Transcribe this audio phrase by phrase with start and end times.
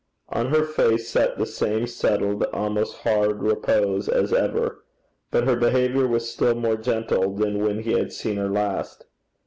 [0.29, 4.83] On her face sat the same settled, almost hard repose, as ever;
[5.29, 9.05] but her behaviour was still more gentle than when he had seen her last.